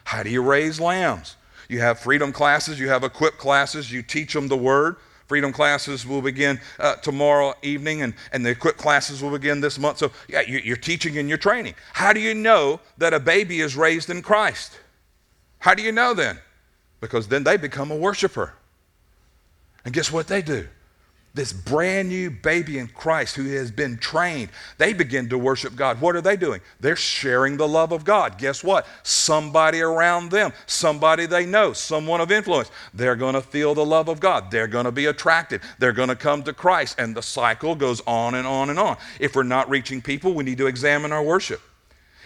[0.04, 1.36] How do you raise lambs?
[1.68, 4.96] You have freedom classes, you have equip classes, you teach them the word.
[5.28, 9.78] Freedom classes will begin uh, tomorrow evening, and, and the equip classes will begin this
[9.78, 9.98] month.
[9.98, 11.74] So, yeah, you're teaching and you're training.
[11.92, 14.80] How do you know that a baby is raised in Christ?
[15.60, 16.40] How do you know then?
[17.00, 18.54] Because then they become a worshiper.
[19.84, 20.66] And guess what they do?
[21.32, 26.00] This brand new baby in Christ who has been trained, they begin to worship God.
[26.00, 26.60] What are they doing?
[26.80, 28.36] They're sharing the love of God.
[28.36, 28.86] Guess what?
[29.04, 34.08] Somebody around them, somebody they know, someone of influence, they're going to feel the love
[34.08, 34.50] of God.
[34.50, 35.60] They're going to be attracted.
[35.78, 36.96] They're going to come to Christ.
[36.98, 38.96] And the cycle goes on and on and on.
[39.20, 41.60] If we're not reaching people, we need to examine our worship.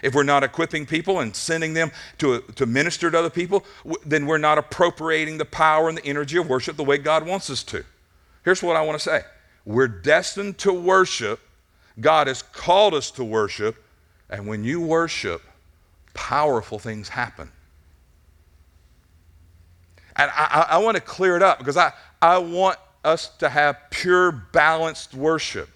[0.01, 3.65] If we're not equipping people and sending them to, to minister to other people,
[4.05, 7.49] then we're not appropriating the power and the energy of worship the way God wants
[7.49, 7.85] us to.
[8.45, 9.23] Here's what I want to say
[9.65, 11.41] we're destined to worship.
[11.99, 13.83] God has called us to worship.
[14.29, 15.41] And when you worship,
[16.13, 17.51] powerful things happen.
[20.15, 23.49] And I, I, I want to clear it up because I, I want us to
[23.49, 25.69] have pure, balanced worship.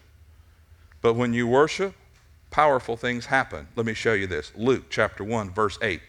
[1.01, 1.93] But when you worship,
[2.49, 3.67] powerful things happen.
[3.75, 6.01] Let me show you this Luke chapter 1, verse 8.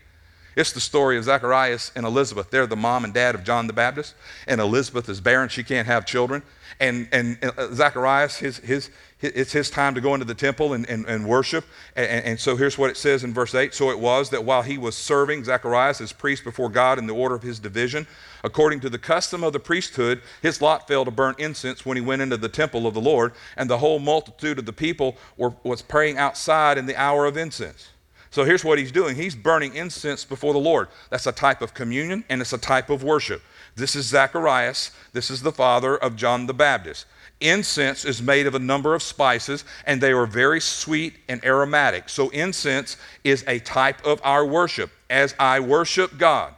[0.57, 2.51] It's the story of Zacharias and Elizabeth.
[2.51, 4.15] They're the mom and dad of John the Baptist,
[4.47, 5.49] and Elizabeth is barren.
[5.49, 6.43] She can't have children.
[6.81, 10.89] And, and uh, Zacharias, his, his, it's his time to go into the temple and,
[10.89, 11.65] and, and worship.
[11.95, 13.75] And, and, so here's what it says in verse 8.
[13.75, 17.15] So it was that while he was serving Zacharias as priest before God in the
[17.15, 18.07] order of his division,
[18.43, 22.03] according to the custom of the priesthood, his lot fell to burn incense when he
[22.03, 25.55] went into the temple of the Lord, and the whole multitude of the people were,
[25.63, 27.89] was praying outside in the hour of incense.
[28.31, 30.89] So here's what he's doing he's burning incense before the Lord.
[31.11, 33.43] That's a type of communion and it's a type of worship.
[33.77, 34.93] This is Zacharias.
[35.13, 37.07] This is the father of John the Baptist.
[37.41, 42.11] Incense is made of a number of spices, and they are very sweet and aromatic.
[42.11, 44.91] So, incense is a type of our worship.
[45.09, 46.55] As I worship God,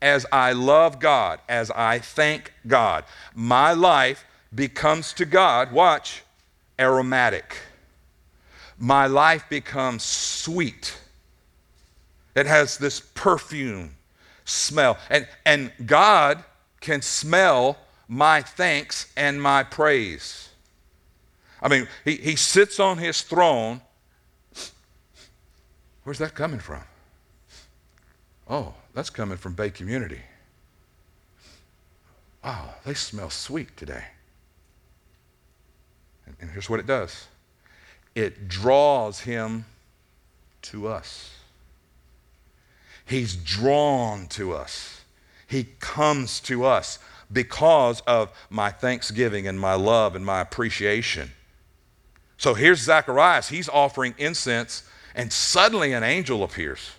[0.00, 3.04] as I love God, as I thank God,
[3.34, 6.22] my life becomes to God, watch,
[6.78, 7.56] aromatic.
[8.78, 10.96] My life becomes sweet.
[12.34, 13.94] It has this perfume
[14.44, 14.98] smell.
[15.10, 16.42] And, and God
[16.80, 20.48] can smell my thanks and my praise.
[21.60, 23.80] I mean, he, he sits on his throne.
[26.04, 26.82] Where's that coming from?
[28.48, 30.20] Oh, that's coming from Bay Community.
[32.42, 34.04] Wow, they smell sweet today.
[36.26, 37.26] And, and here's what it does
[38.14, 39.64] it draws him
[40.62, 41.30] to us.
[43.04, 45.00] He's drawn to us.
[45.46, 46.98] He comes to us
[47.30, 51.30] because of my thanksgiving and my love and my appreciation.
[52.36, 53.48] So here's Zacharias.
[53.48, 54.82] He's offering incense,
[55.14, 56.90] and suddenly an angel appears.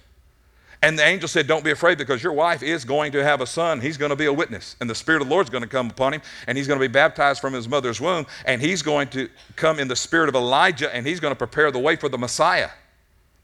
[0.84, 3.48] And the angel said, Don't be afraid because your wife is going to have a
[3.48, 3.80] son.
[3.80, 4.76] He's going to be a witness.
[4.82, 6.80] And the Spirit of the Lord is going to come upon him, and he's going
[6.80, 8.26] to be baptized from his mother's womb.
[8.46, 11.72] And he's going to come in the spirit of Elijah, and he's going to prepare
[11.72, 12.70] the way for the Messiah.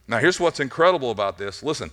[0.08, 1.64] Now, here's what's incredible about this.
[1.64, 1.92] Listen,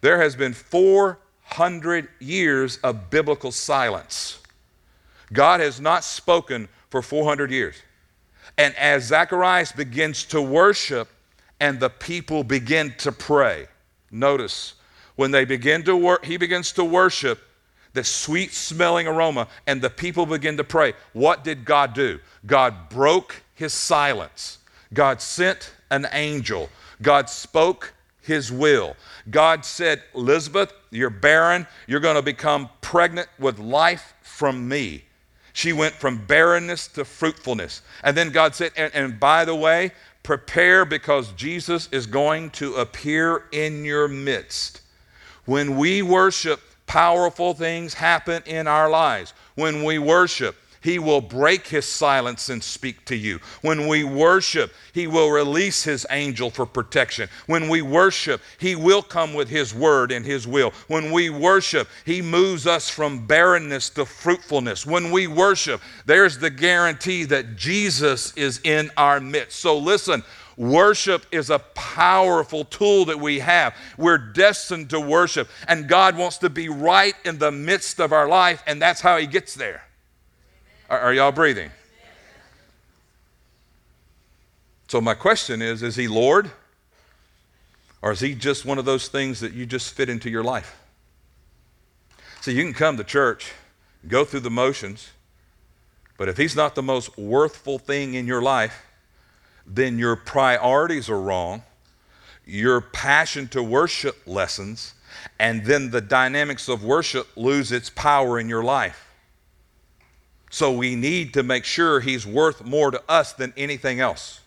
[0.00, 4.40] there has been four hundred years of biblical silence.
[5.32, 7.76] God has not spoken for 400 years.
[8.58, 11.08] And as Zacharias begins to worship
[11.60, 13.66] and the people begin to pray,
[14.10, 14.74] notice
[15.16, 17.40] when they begin to work, he begins to worship
[17.94, 20.92] the sweet smelling aroma, and the people begin to pray.
[21.14, 22.20] What did God do?
[22.44, 24.58] God broke his silence.
[24.92, 26.68] God sent an angel.
[27.00, 27.94] God spoke
[28.26, 28.96] his will.
[29.30, 31.66] God said, Elizabeth, you're barren.
[31.86, 35.04] You're going to become pregnant with life from me.
[35.52, 37.82] She went from barrenness to fruitfulness.
[38.02, 42.74] And then God said, and, and by the way, prepare because Jesus is going to
[42.74, 44.82] appear in your midst.
[45.46, 49.32] When we worship, powerful things happen in our lives.
[49.54, 50.56] When we worship,
[50.86, 53.40] he will break his silence and speak to you.
[53.60, 57.28] When we worship, He will release His angel for protection.
[57.46, 60.72] When we worship, He will come with His word and His will.
[60.86, 64.86] When we worship, He moves us from barrenness to fruitfulness.
[64.86, 69.58] When we worship, there's the guarantee that Jesus is in our midst.
[69.58, 70.22] So listen,
[70.56, 73.74] Worship is a powerful tool that we have.
[73.98, 78.26] We're destined to worship, and God wants to be right in the midst of our
[78.26, 79.85] life, and that's how He gets there.
[80.88, 81.70] Are, are y'all breathing?
[84.88, 86.50] So, my question is Is he Lord?
[88.02, 90.78] Or is he just one of those things that you just fit into your life?
[92.40, 93.52] So, you can come to church,
[94.06, 95.10] go through the motions,
[96.16, 98.86] but if he's not the most worthful thing in your life,
[99.66, 101.62] then your priorities are wrong,
[102.46, 104.94] your passion to worship lessons,
[105.38, 109.05] and then the dynamics of worship lose its power in your life.
[110.50, 114.40] So we need to make sure he's worth more to us than anything else.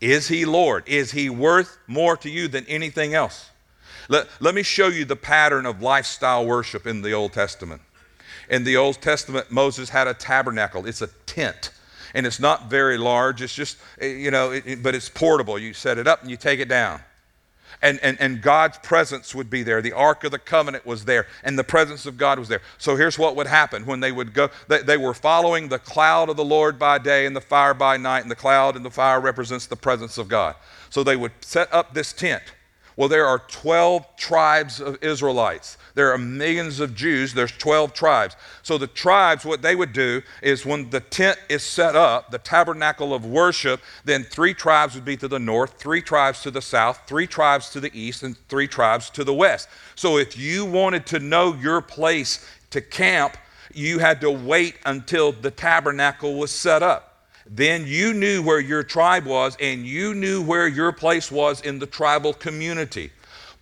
[0.00, 0.88] Is he Lord?
[0.88, 3.50] Is he worth more to you than anything else?
[4.08, 7.82] Let, let me show you the pattern of lifestyle worship in the Old Testament.
[8.48, 11.70] In the Old Testament, Moses had a tabernacle, it's a tent.
[12.12, 13.40] And it's not very large.
[13.40, 15.56] It's just, eh, you know, it, but it's portable.
[15.60, 17.00] You set it up and you take it down
[17.82, 19.80] and, and, and God's presence would be there.
[19.80, 22.60] The Ark of the Covenant was there, and the presence of God was there.
[22.78, 26.28] So here's what would happen when they would go, they, they were following the cloud
[26.28, 28.90] of the Lord by day and the fire by night, and the cloud and the
[28.90, 30.54] fire represents the presence of God.
[30.90, 32.42] So they would set up this tent.
[33.00, 35.78] Well, there are 12 tribes of Israelites.
[35.94, 37.32] There are millions of Jews.
[37.32, 38.36] There's 12 tribes.
[38.62, 42.36] So the tribes, what they would do is when the tent is set up, the
[42.36, 46.60] tabernacle of worship, then three tribes would be to the north, three tribes to the
[46.60, 49.70] south, three tribes to the east, and three tribes to the west.
[49.94, 53.38] So if you wanted to know your place to camp,
[53.72, 57.09] you had to wait until the tabernacle was set up
[57.46, 61.78] then you knew where your tribe was and you knew where your place was in
[61.78, 63.10] the tribal community.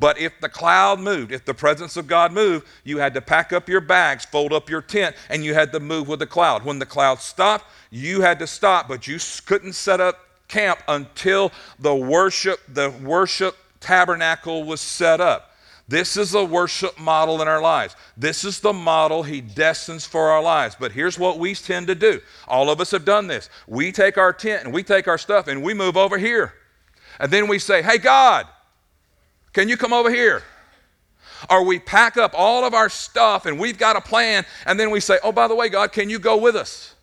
[0.01, 3.53] But if the cloud moved, if the presence of God moved, you had to pack
[3.53, 6.65] up your bags, fold up your tent, and you had to move with the cloud.
[6.65, 11.53] When the cloud stopped, you had to stop, but you couldn't set up camp until
[11.79, 15.48] the worship, the worship tabernacle was set up.
[15.89, 17.97] This is a worship model in our lives.
[18.15, 20.77] This is the model He destines for our lives.
[20.79, 22.21] But here's what we tend to do.
[22.47, 23.49] All of us have done this.
[23.67, 26.53] We take our tent and we take our stuff and we move over here.
[27.19, 28.47] And then we say, Hey, God,
[29.55, 30.43] can you come over here?
[31.49, 34.45] Or we pack up all of our stuff and we've got a plan.
[34.67, 36.95] And then we say, Oh, by the way, God, can you go with us?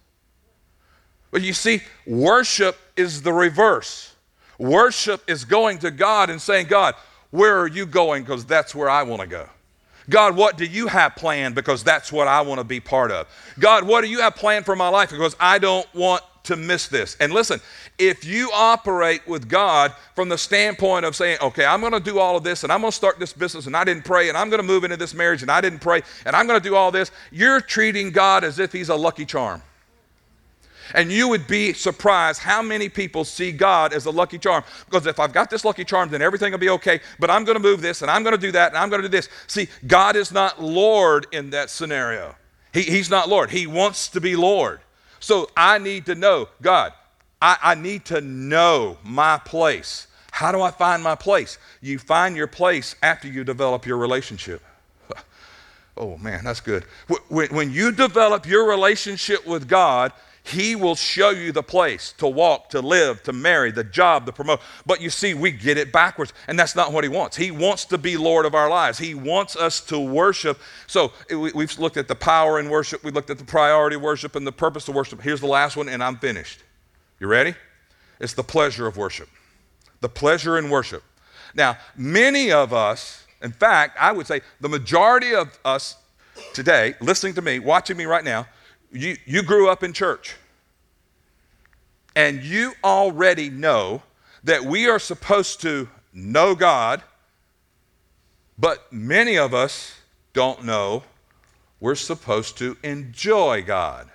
[1.32, 4.14] But you see, worship is the reverse.
[4.60, 6.94] Worship is going to God and saying, God,
[7.36, 8.24] where are you going?
[8.24, 9.50] Because that's where I want to go.
[10.10, 11.56] God, what do you have planned?
[11.56, 13.28] Because that's what I want to be part of.
[13.60, 15.10] God, what do you have planned for my life?
[15.10, 17.18] Because I don't want to miss this.
[17.20, 17.60] And listen,
[17.98, 22.20] if you operate with God from the standpoint of saying, okay, I'm going to do
[22.20, 24.38] all of this and I'm going to start this business and I didn't pray and
[24.38, 26.64] I'm going to move into this marriage and I didn't pray and I'm going to
[26.64, 29.62] do all this, you're treating God as if He's a lucky charm.
[30.94, 34.64] And you would be surprised how many people see God as a lucky charm.
[34.86, 37.00] Because if I've got this lucky charm, then everything will be okay.
[37.20, 39.02] But I'm going to move this, and I'm going to do that, and I'm going
[39.02, 39.30] to do this.
[39.48, 42.36] See, God is not Lord in that scenario.
[42.74, 43.52] He, he's not Lord.
[43.52, 44.80] He wants to be Lord.
[45.20, 46.94] So I need to know, God,
[47.42, 50.08] I, I need to know my place.
[50.32, 51.58] How do I find my place?
[51.82, 54.62] You find your place after you develop your relationship.
[55.98, 56.84] Oh man, that's good.
[57.30, 60.12] When, when you develop your relationship with God,
[60.46, 64.32] he will show you the place to walk, to live, to marry, the job, the
[64.32, 64.62] promote.
[64.86, 67.36] But you see, we get it backwards, and that's not what He wants.
[67.36, 69.00] He wants to be Lord of our lives.
[69.00, 70.60] He wants us to worship.
[70.86, 74.46] So we've looked at the power in worship, we looked at the priority worship and
[74.46, 75.20] the purpose of worship.
[75.20, 76.60] Here's the last one, and I'm finished.
[77.20, 77.56] You ready?
[78.20, 79.30] It's the pleasure of worship.
[80.02, 81.04] The pleasure in worship.
[81.56, 85.96] Now, many of us, in fact, I would say the majority of us
[86.54, 88.46] today, listening to me, watching me right now,
[88.96, 90.36] you, you grew up in church.
[92.16, 94.02] And you already know
[94.44, 97.04] that we are supposed to know God,
[98.58, 99.96] but many of us
[100.34, 101.04] don't know
[101.80, 104.10] we're supposed to enjoy God.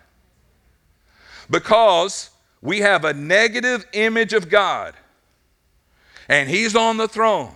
[1.51, 2.31] Because
[2.63, 4.95] we have a negative image of God,
[6.29, 7.55] and He's on the throne.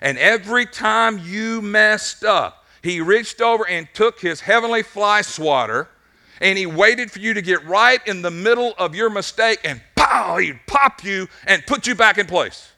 [0.00, 5.88] And every time you messed up, He reached over and took His heavenly fly swatter
[6.40, 9.80] and he waited for you to get right in the middle of your mistake and
[9.94, 12.70] pow, he'd pop you and put you back in place.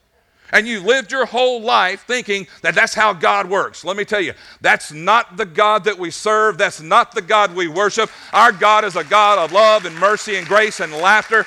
[0.51, 3.83] And you lived your whole life thinking that that's how God works.
[3.83, 6.57] Let me tell you, that's not the God that we serve.
[6.57, 8.09] That's not the God we worship.
[8.31, 11.45] Our God is a God of love and mercy and grace and laughter.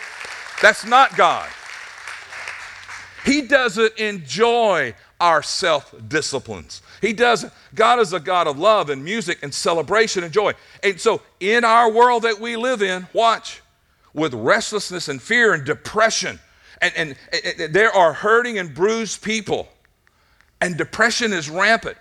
[0.60, 1.48] That's not God.
[3.24, 6.82] He doesn't enjoy our self disciplines.
[7.00, 7.52] He doesn't.
[7.74, 10.52] God is a God of love and music and celebration and joy.
[10.82, 13.62] And so, in our world that we live in, watch,
[14.12, 16.38] with restlessness and fear and depression,
[16.82, 17.16] and, and,
[17.58, 19.68] and there are hurting and bruised people,
[20.60, 21.96] and depression is rampant.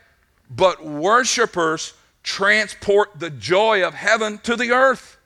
[0.50, 5.18] But worshipers transport the joy of heaven to the earth.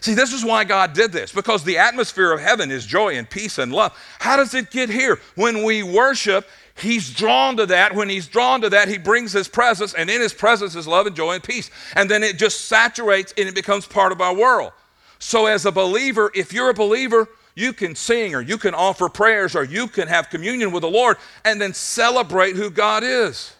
[0.00, 3.28] See, this is why God did this, because the atmosphere of heaven is joy and
[3.28, 3.96] peace and love.
[4.18, 5.20] How does it get here?
[5.36, 7.94] When we worship, He's drawn to that.
[7.94, 11.06] When he's drawn to that, he brings his presence, and in his presence is love
[11.06, 11.70] and joy and peace.
[11.94, 14.72] And then it just saturates and it becomes part of our world.
[15.18, 19.08] So, as a believer, if you're a believer, you can sing or you can offer
[19.08, 23.54] prayers or you can have communion with the Lord and then celebrate who God is.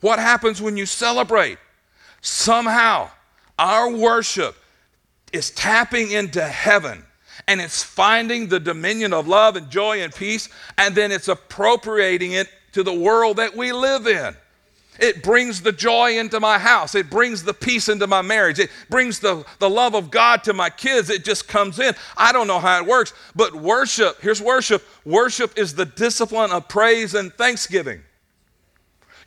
[0.00, 1.58] What happens when you celebrate?
[2.22, 3.10] Somehow,
[3.58, 4.56] our worship
[5.32, 7.04] is tapping into heaven
[7.50, 10.48] and it's finding the dominion of love and joy and peace,
[10.78, 14.36] and then it's appropriating it to the world that we live in.
[15.00, 16.94] It brings the joy into my house.
[16.94, 18.60] It brings the peace into my marriage.
[18.60, 21.10] It brings the, the love of God to my kids.
[21.10, 21.92] It just comes in.
[22.16, 26.68] I don't know how it works, but worship, here's worship worship is the discipline of
[26.68, 28.00] praise and thanksgiving.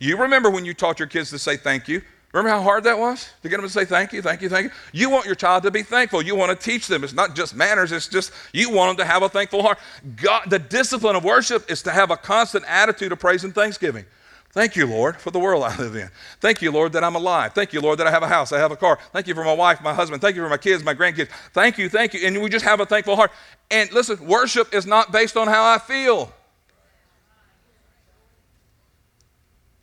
[0.00, 2.00] You remember when you taught your kids to say thank you?
[2.34, 4.64] Remember how hard that was to get them to say thank you, thank you, thank
[4.64, 4.72] you?
[4.92, 6.20] You want your child to be thankful.
[6.20, 7.04] You want to teach them.
[7.04, 9.78] It's not just manners, it's just you want them to have a thankful heart.
[10.16, 14.04] God, the discipline of worship is to have a constant attitude of praise and thanksgiving.
[14.50, 16.10] Thank you, Lord, for the world I live in.
[16.40, 17.52] Thank you, Lord, that I'm alive.
[17.52, 18.98] Thank you, Lord, that I have a house, I have a car.
[19.12, 20.20] Thank you for my wife, my husband.
[20.20, 21.28] Thank you for my kids, my grandkids.
[21.52, 22.26] Thank you, thank you.
[22.26, 23.30] And we just have a thankful heart.
[23.70, 26.32] And listen, worship is not based on how I feel.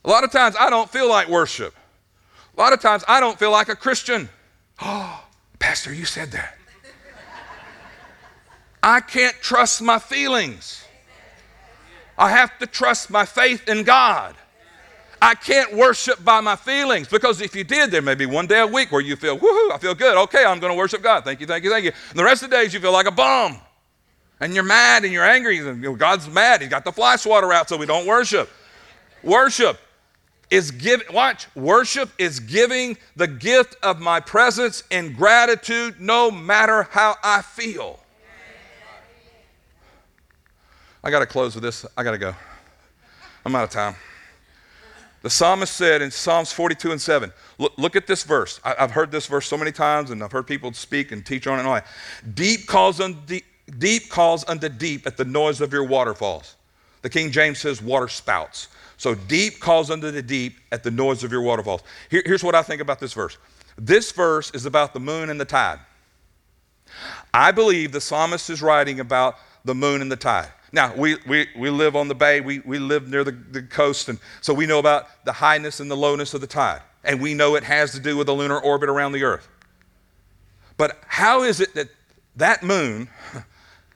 [0.04, 1.74] A lot of times I don't feel like worship.
[2.56, 4.28] A lot of times I don't feel like a Christian.
[4.80, 5.24] Oh,
[5.58, 6.56] Pastor, you said that.
[8.82, 10.84] I can't trust my feelings.
[12.18, 14.34] I have to trust my faith in God.
[15.20, 18.58] I can't worship by my feelings because if you did, there may be one day
[18.58, 20.16] a week where you feel, woohoo, I feel good.
[20.24, 21.22] Okay, I'm going to worship God.
[21.22, 21.92] Thank you, thank you, thank you.
[22.10, 23.56] And the rest of the days you feel like a bum.
[24.40, 25.60] And you're mad and you're angry.
[25.96, 26.60] God's mad.
[26.60, 28.50] He's got the fly swatter out so we don't worship.
[29.22, 29.78] Worship
[30.52, 36.82] is giving, watch, worship is giving the gift of my presence in gratitude no matter
[36.90, 37.98] how I feel.
[41.02, 41.86] I got to close with this.
[41.96, 42.34] I got to go.
[43.46, 43.96] I'm out of time.
[45.22, 48.60] The psalmist said in Psalms 42 and 7, look, look at this verse.
[48.62, 51.46] I, have heard this verse so many times, and I've heard people speak and teach
[51.46, 51.86] on it and all that.
[52.34, 53.46] Deep calls, unto deep,
[53.78, 56.56] deep calls unto deep at the noise of your waterfalls.
[57.00, 58.68] The King James says water spouts.
[59.02, 61.82] So deep calls unto the deep at the noise of your waterfalls.
[62.08, 63.36] Here, here's what I think about this verse.
[63.76, 65.80] This verse is about the moon and the tide.
[67.34, 70.50] I believe the psalmist is writing about the moon and the tide.
[70.70, 74.08] Now, we, we, we live on the bay, we, we live near the, the coast,
[74.08, 76.82] and so we know about the highness and the lowness of the tide.
[77.02, 79.48] And we know it has to do with the lunar orbit around the earth.
[80.76, 81.88] But how is it that
[82.36, 83.08] that moon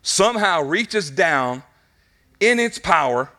[0.03, 1.63] somehow reaches down
[2.41, 3.31] in its power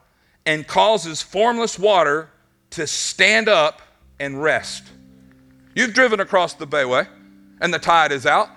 [0.48, 2.32] and causes formless water
[2.72, 3.82] to stand up
[4.20, 4.84] and rest?
[5.76, 7.08] You've driven across the bayway
[7.62, 8.50] and the tide is out.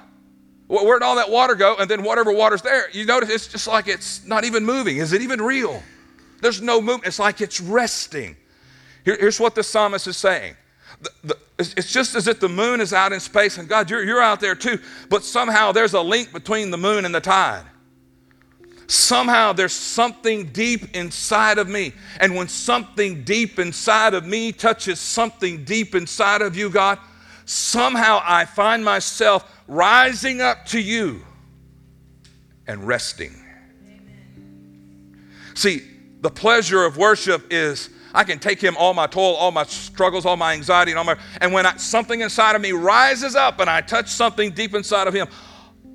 [0.68, 1.76] Where'd all that water go?
[1.76, 4.98] And then whatever water's there, you notice it's just like it's not even moving.
[4.98, 5.82] Is it even real?
[6.40, 7.08] There's no movement.
[7.08, 8.36] It's like it's resting.
[9.04, 10.54] Here, here's what the psalmist is saying.
[11.00, 14.04] The, the, it's just as if the moon is out in space and God, you're,
[14.04, 14.78] you're out there too,
[15.08, 17.64] but somehow there's a link between the moon and the tide.
[18.90, 21.92] Somehow there's something deep inside of me.
[22.18, 26.98] And when something deep inside of me touches something deep inside of you, God,
[27.44, 31.24] somehow I find myself rising up to you
[32.66, 33.40] and resting.
[35.54, 35.82] See,
[36.20, 40.26] the pleasure of worship is I can take him all my toil, all my struggles,
[40.26, 43.60] all my anxiety, and all my and when I, something inside of me rises up
[43.60, 45.28] and I touch something deep inside of him,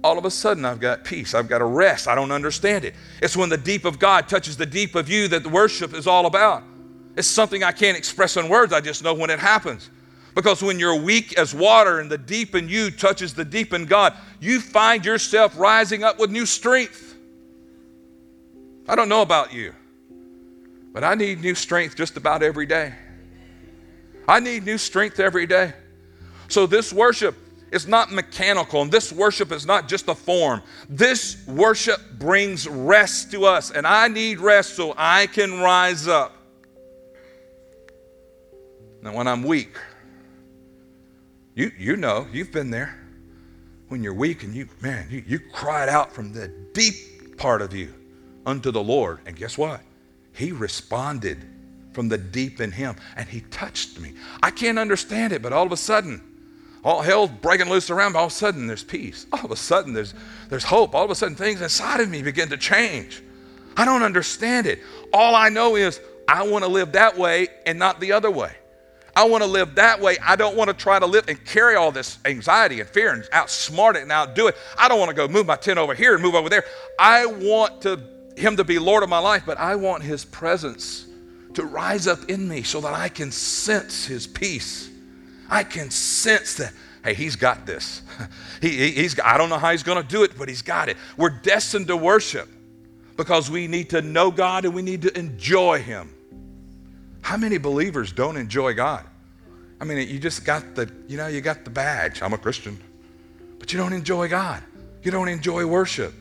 [0.06, 1.34] all of a sudden I've got peace.
[1.34, 2.08] I've got a rest.
[2.08, 2.94] I don't understand it.
[3.24, 6.06] It's when the deep of God touches the deep of you that the worship is
[6.06, 6.62] all about.
[7.18, 8.72] It's something I can't express in words.
[8.72, 9.90] I just know when it happens.
[10.36, 13.86] Because when you're weak as water and the deep in you touches the deep in
[13.86, 17.16] God, you find yourself rising up with new strength.
[18.88, 19.74] I don't know about you,
[20.94, 22.94] but I need new strength just about every day.
[24.28, 25.74] I need new strength every day.
[26.48, 27.36] So this worship
[27.76, 30.62] is not mechanical, and this worship is not just a form.
[30.88, 36.34] This worship brings rest to us, and I need rest so I can rise up.
[39.02, 39.76] Now, when I'm weak,
[41.54, 42.98] you, you know, you've been there.
[43.90, 47.74] When you're weak and you, man, you, you cried out from the deep part of
[47.74, 47.94] you
[48.46, 49.20] unto the Lord.
[49.26, 49.82] And guess what?
[50.34, 51.46] He responded
[51.94, 54.14] from the deep in him and he touched me.
[54.42, 56.35] I can't understand it, but all of a sudden,
[56.86, 58.20] all hell's breaking loose around me.
[58.20, 59.26] All of a sudden, there's peace.
[59.34, 60.14] All of a sudden, there's,
[60.50, 60.94] there's hope.
[60.94, 63.24] All of a sudden, things inside of me begin to change.
[63.76, 64.80] I don't understand it.
[65.12, 68.52] All I know is I want to live that way and not the other way.
[69.16, 70.18] I want to live that way.
[70.22, 73.24] I don't want to try to live and carry all this anxiety and fear and
[73.26, 74.56] outsmart it and outdo it.
[74.78, 76.66] I don't want to go move my tent over here and move over there.
[77.00, 78.00] I want to,
[78.38, 81.08] Him to be Lord of my life, but I want His presence
[81.56, 84.92] to rise up in me so that I can sense His peace.
[85.50, 86.74] I can sense that,
[87.04, 88.02] hey, He's got this.
[88.62, 90.90] he, he, has I don't know how He's going to do it, but He's got
[90.90, 90.98] it.
[91.18, 92.50] We're destined to worship
[93.18, 96.14] because we need to know God and we need to enjoy Him.
[97.22, 99.06] How many believers don't enjoy God?
[99.80, 102.22] I mean, you just got the, you know, you got the badge.
[102.22, 102.80] I'm a Christian.
[103.60, 104.64] But you don't enjoy God.
[105.04, 106.14] You don't enjoy worship.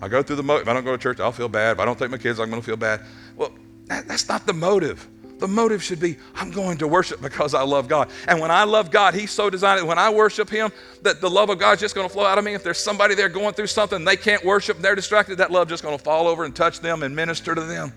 [0.00, 0.62] I go through the motive.
[0.62, 1.72] If I don't go to church, I'll feel bad.
[1.72, 3.02] If I don't take my kids, I'm going to feel bad.
[3.36, 3.52] Well,
[3.86, 5.08] that, that's not the motive.
[5.38, 8.10] The motive should be I'm going to worship because I love God.
[8.26, 9.86] And when I love God, He's so designed it.
[9.86, 10.72] When I worship Him,
[11.02, 12.54] that the love of God is just going to flow out of me.
[12.54, 15.82] If there's somebody there going through something they can't worship, they're distracted, that love just
[15.82, 17.92] going to fall over and touch them and minister to them.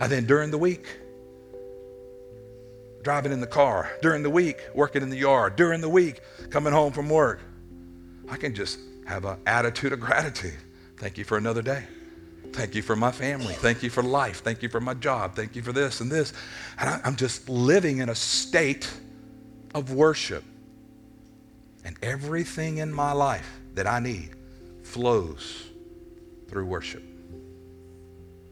[0.00, 0.86] And then during the week,
[3.02, 6.72] driving in the car, during the week, working in the yard, during the week, coming
[6.72, 7.40] home from work.
[8.28, 10.56] I can just have an attitude of gratitude.
[10.96, 11.84] Thank you for another day.
[12.52, 13.54] Thank you for my family.
[13.54, 14.42] Thank you for life.
[14.42, 15.34] Thank you for my job.
[15.34, 16.32] Thank you for this and this.
[16.78, 18.90] And I, I'm just living in a state
[19.74, 20.44] of worship.
[21.84, 24.34] And everything in my life that I need
[24.82, 25.64] flows
[26.48, 27.02] through worship.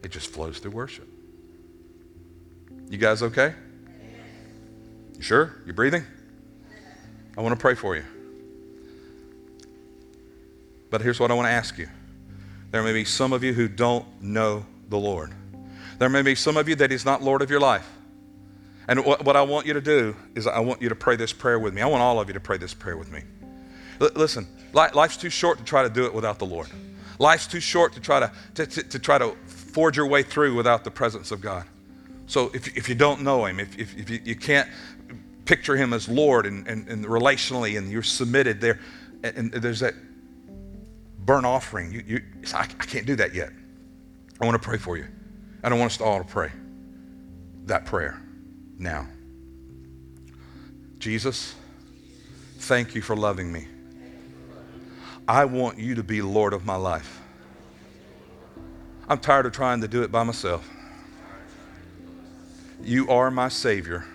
[0.03, 1.07] It just flows through worship.
[2.89, 3.55] You guys okay?
[5.15, 5.55] You sure?
[5.65, 6.03] You breathing?
[7.37, 8.05] I want to pray for you.
[10.89, 11.89] But here's what I want to ask you.
[12.75, 15.31] There may be some of you who don't know the Lord.
[15.97, 17.89] There may be some of you that He's not Lord of your life.
[18.89, 21.31] And what, what I want you to do is I want you to pray this
[21.31, 21.81] prayer with me.
[21.81, 23.21] I want all of you to pray this prayer with me.
[24.01, 26.67] L- listen, life's too short to try to do it without the Lord.
[27.17, 30.53] Life's too short to try to, to, to, to try to forge your way through
[30.53, 31.63] without the presence of God.
[32.27, 34.67] So if, if you don't know Him, if, if, if you, you can't
[35.45, 38.81] picture Him as Lord and, and, and relationally and you're submitted there,
[39.23, 39.93] and, and there's that
[41.25, 42.21] burnt offering, you, you,
[42.53, 43.51] I, I can't do that yet.
[44.39, 45.07] I want to pray for you.
[45.63, 46.51] I don't want us all to pray
[47.65, 48.21] that prayer
[48.77, 49.07] now.
[50.99, 51.55] Jesus,
[52.59, 53.67] thank you for loving me.
[55.27, 57.21] I want you to be Lord of my life.
[59.07, 60.67] I'm tired of trying to do it by myself.
[62.83, 64.05] You are my Savior,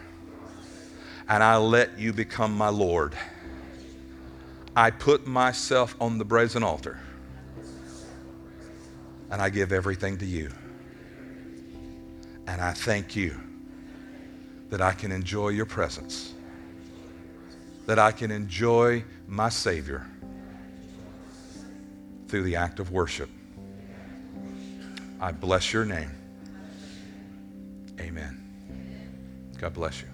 [1.28, 3.16] and I let you become my Lord.
[4.77, 6.99] I put myself on the brazen altar,
[9.31, 10.51] and I give everything to you.
[12.47, 13.41] And I thank you
[14.71, 16.33] that I can enjoy your presence,
[17.87, 20.07] that I can enjoy my Savior
[22.29, 23.29] through the act of worship.
[25.21, 26.11] I bless your name.
[28.01, 28.41] Amen.
[29.59, 30.09] God bless you.